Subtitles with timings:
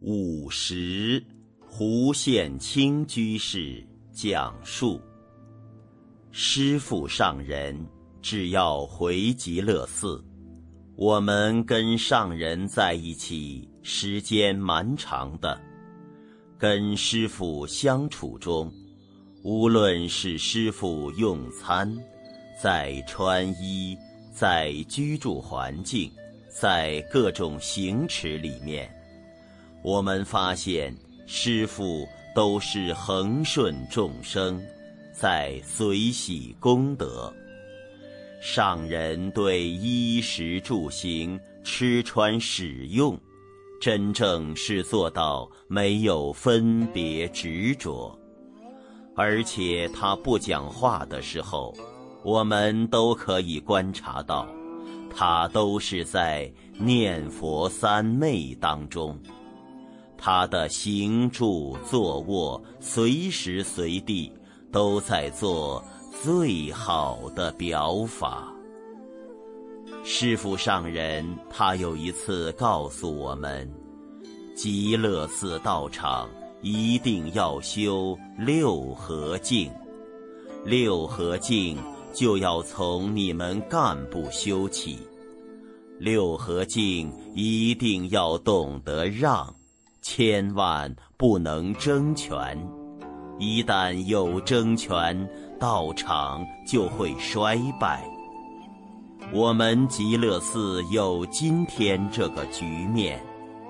[0.00, 1.20] 五十，
[1.58, 5.00] 胡宪清居士讲述：
[6.30, 7.76] 师父上人
[8.22, 10.24] 只要回极乐寺，
[10.94, 15.60] 我们跟上人在一起时间蛮长的。
[16.56, 18.72] 跟师父相处中，
[19.42, 21.92] 无论是师父用餐，
[22.62, 23.98] 在穿衣，
[24.32, 26.08] 在居住环境。
[26.48, 28.92] 在各种行持里面，
[29.88, 30.94] 我们发现
[31.26, 34.62] 师父都是恒顺众生，
[35.14, 37.32] 在随喜功德。
[38.38, 43.18] 上人对衣食住行、吃穿使用，
[43.80, 48.14] 真正是做到没有分别执着。
[49.16, 51.74] 而且他不讲话的时候，
[52.22, 54.46] 我们都可以观察到。
[55.16, 59.18] 他都是在念佛三昧当中，
[60.30, 64.30] 他的行住坐卧，随时随地
[64.70, 65.82] 都在做
[66.22, 68.52] 最好的表法。
[70.04, 73.66] 师父上人他有一次告诉我们，
[74.54, 76.28] 极乐寺道场
[76.60, 79.72] 一定要修六合敬，
[80.62, 81.78] 六合敬。
[82.12, 84.98] 就要从你们干部修起，
[85.98, 89.54] 六合敬一定要懂得让，
[90.10, 92.58] 千万不能争权。
[93.38, 95.28] 一旦有争权，
[95.60, 98.02] 道场就会衰败。
[99.34, 103.22] 我们极乐寺有今天这个局面，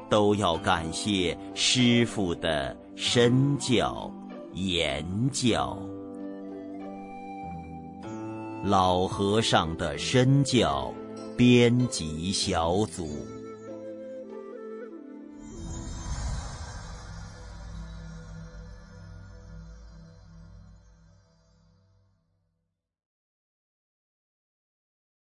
[0.08, 4.08] 都要感谢师父的身教
[4.52, 5.76] 言教。
[8.62, 10.94] 老和尚的身教
[11.36, 13.08] 编辑小组。